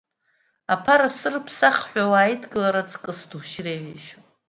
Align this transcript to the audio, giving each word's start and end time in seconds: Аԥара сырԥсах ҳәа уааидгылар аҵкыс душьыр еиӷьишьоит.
Аԥара 0.73 1.07
сырԥсах 1.17 1.77
ҳәа 1.89 2.03
уааидгылар 2.11 2.75
аҵкыс 2.81 3.19
душьыр 3.29 3.65
еиӷьишьоит. 3.73 4.25